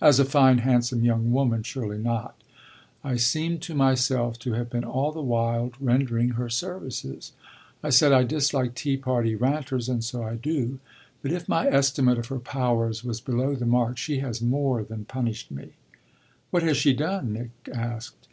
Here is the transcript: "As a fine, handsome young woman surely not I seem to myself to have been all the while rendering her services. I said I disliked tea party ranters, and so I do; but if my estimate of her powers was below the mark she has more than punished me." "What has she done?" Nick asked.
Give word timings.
"As 0.00 0.18
a 0.18 0.24
fine, 0.24 0.60
handsome 0.60 1.04
young 1.04 1.30
woman 1.30 1.62
surely 1.62 1.98
not 1.98 2.40
I 3.04 3.16
seem 3.16 3.58
to 3.58 3.74
myself 3.74 4.38
to 4.38 4.54
have 4.54 4.70
been 4.70 4.82
all 4.82 5.12
the 5.12 5.20
while 5.20 5.72
rendering 5.78 6.30
her 6.30 6.48
services. 6.48 7.32
I 7.82 7.90
said 7.90 8.12
I 8.14 8.22
disliked 8.24 8.76
tea 8.76 8.96
party 8.96 9.34
ranters, 9.34 9.90
and 9.90 10.02
so 10.02 10.22
I 10.22 10.36
do; 10.36 10.78
but 11.20 11.32
if 11.32 11.50
my 11.50 11.66
estimate 11.68 12.16
of 12.16 12.28
her 12.28 12.38
powers 12.40 13.04
was 13.04 13.20
below 13.20 13.54
the 13.54 13.66
mark 13.66 13.98
she 13.98 14.20
has 14.20 14.40
more 14.40 14.82
than 14.84 15.04
punished 15.04 15.50
me." 15.50 15.72
"What 16.50 16.62
has 16.62 16.78
she 16.78 16.94
done?" 16.94 17.34
Nick 17.34 17.50
asked. 17.76 18.28